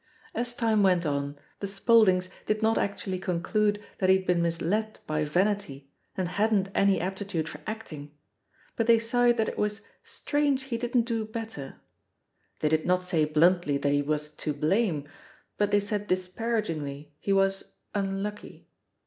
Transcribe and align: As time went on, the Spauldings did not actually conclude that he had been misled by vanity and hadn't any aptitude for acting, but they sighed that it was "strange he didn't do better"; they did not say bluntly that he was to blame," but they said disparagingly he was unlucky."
As 0.33 0.55
time 0.55 0.81
went 0.81 1.05
on, 1.05 1.37
the 1.59 1.67
Spauldings 1.67 2.27
did 2.47 2.63
not 2.63 2.75
actually 2.79 3.19
conclude 3.19 3.79
that 3.99 4.09
he 4.09 4.15
had 4.15 4.25
been 4.25 4.41
misled 4.41 4.97
by 5.05 5.23
vanity 5.25 5.91
and 6.17 6.27
hadn't 6.27 6.69
any 6.73 6.99
aptitude 6.99 7.47
for 7.47 7.61
acting, 7.67 8.11
but 8.75 8.87
they 8.87 8.97
sighed 8.97 9.37
that 9.37 9.47
it 9.47 9.59
was 9.59 9.81
"strange 10.03 10.63
he 10.63 10.77
didn't 10.79 11.05
do 11.05 11.23
better"; 11.23 11.75
they 12.61 12.69
did 12.69 12.83
not 12.83 13.03
say 13.03 13.25
bluntly 13.25 13.77
that 13.77 13.93
he 13.93 14.01
was 14.01 14.31
to 14.37 14.53
blame," 14.55 15.07
but 15.55 15.69
they 15.69 15.79
said 15.79 16.07
disparagingly 16.07 17.13
he 17.19 17.31
was 17.31 17.73
unlucky." 17.93 18.67